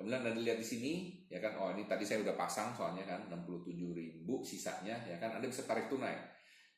Kemudian 0.00 0.24
Anda 0.24 0.32
lihat 0.32 0.56
di 0.56 0.64
sini, 0.64 0.92
ya 1.28 1.44
kan, 1.44 1.60
oh 1.60 1.76
ini 1.76 1.84
tadi 1.84 2.08
saya 2.08 2.24
udah 2.24 2.32
pasang 2.32 2.72
soalnya 2.72 3.04
kan, 3.04 3.28
67 3.28 3.68
ribu 3.92 4.40
sisanya, 4.40 4.96
ya 5.04 5.20
kan, 5.20 5.36
Anda 5.36 5.44
bisa 5.44 5.68
tarik 5.68 5.92
tunai. 5.92 6.16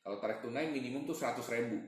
Kalau 0.02 0.18
tarik 0.18 0.42
tunai 0.42 0.74
minimum 0.74 1.06
tuh 1.06 1.14
100 1.14 1.38
ribu, 1.54 1.78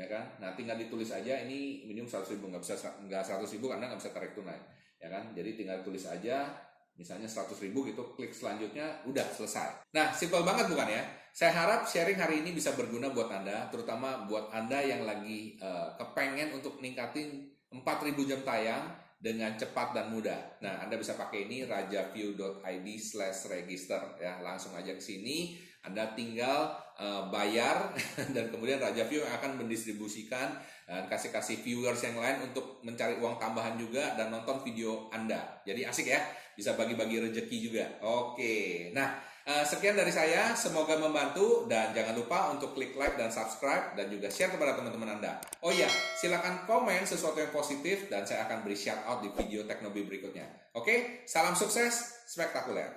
ya 0.00 0.06
kan. 0.08 0.24
Nah 0.40 0.56
tinggal 0.56 0.80
ditulis 0.80 1.12
aja 1.12 1.44
ini 1.44 1.84
minimum 1.84 2.08
100 2.08 2.32
ribu, 2.32 2.48
nggak 2.48 2.64
bisa 2.64 2.74
nggak 2.80 3.20
100 3.20 3.44
ribu 3.52 3.68
karena 3.68 3.92
nggak 3.92 4.00
bisa 4.00 4.12
tarik 4.16 4.32
tunai, 4.32 4.56
ya 4.96 5.12
kan. 5.12 5.36
Jadi 5.36 5.60
tinggal 5.60 5.84
tulis 5.84 6.08
aja, 6.08 6.48
misalnya 6.96 7.28
100 7.28 7.52
ribu 7.60 7.84
gitu, 7.84 8.16
klik 8.16 8.32
selanjutnya, 8.32 9.04
udah 9.04 9.26
selesai. 9.28 9.92
Nah 9.92 10.16
simple 10.16 10.40
banget 10.40 10.72
bukan 10.72 10.88
ya? 10.88 11.04
Saya 11.30 11.52
harap 11.54 11.86
sharing 11.86 12.18
hari 12.18 12.40
ini 12.40 12.56
bisa 12.56 12.72
berguna 12.72 13.12
buat 13.12 13.28
Anda, 13.28 13.68
terutama 13.68 14.24
buat 14.24 14.50
Anda 14.50 14.80
yang 14.82 15.04
lagi 15.04 15.60
uh, 15.60 15.94
kepengen 15.94 16.56
untuk 16.56 16.82
ningkatin 16.82 17.54
4000 17.70 17.84
jam 18.26 18.40
tayang, 18.42 18.82
dengan 19.20 19.52
cepat 19.52 19.92
dan 19.92 20.08
mudah. 20.08 20.56
Nah, 20.64 20.80
Anda 20.80 20.96
bisa 20.96 21.12
pakai 21.12 21.44
ini 21.44 21.68
rajaview.id 21.68 22.88
slash 22.96 23.52
register 23.52 24.00
ya. 24.16 24.40
Langsung 24.40 24.72
aja 24.72 24.96
ke 24.96 25.02
sini, 25.04 25.60
Anda 25.80 26.12
tinggal 26.12 26.76
uh, 27.00 27.28
bayar 27.32 27.96
dan 28.34 28.52
kemudian 28.52 28.80
Rajaview 28.80 29.24
akan 29.24 29.60
mendistribusikan 29.64 30.60
dan 30.90 31.06
kasih-kasih 31.06 31.62
viewers 31.62 32.02
yang 32.02 32.18
lain 32.18 32.50
untuk 32.50 32.82
mencari 32.82 33.14
uang 33.22 33.38
tambahan 33.38 33.78
juga 33.78 34.18
dan 34.18 34.34
nonton 34.34 34.58
video 34.66 35.06
Anda. 35.14 35.62
Jadi 35.62 35.86
asik 35.86 36.10
ya, 36.10 36.18
bisa 36.58 36.74
bagi-bagi 36.74 37.30
rezeki 37.30 37.56
juga. 37.70 37.86
Oke. 38.02 38.90
Nah, 38.90 39.30
Uh, 39.50 39.64
sekian 39.64 39.96
dari 39.96 40.12
saya, 40.12 40.52
semoga 40.52 41.00
membantu 41.00 41.64
dan 41.64 41.96
jangan 41.96 42.12
lupa 42.12 42.52
untuk 42.52 42.76
klik 42.76 42.92
like 42.94 43.16
dan 43.16 43.32
subscribe 43.32 43.96
dan 43.96 44.12
juga 44.12 44.28
share 44.28 44.52
kepada 44.52 44.76
teman-teman 44.76 45.16
Anda. 45.16 45.40
Oh 45.64 45.72
iya, 45.72 45.88
silakan 46.20 46.68
komen 46.68 47.08
sesuatu 47.08 47.40
yang 47.40 47.50
positif 47.50 48.12
dan 48.12 48.28
saya 48.28 48.44
akan 48.46 48.62
beri 48.62 48.76
shout 48.76 49.00
out 49.08 49.24
di 49.24 49.32
video 49.32 49.64
Teknobi 49.64 50.04
berikutnya. 50.04 50.44
Oke, 50.76 51.26
salam 51.26 51.56
sukses, 51.56 52.20
spektakuler. 52.28 52.94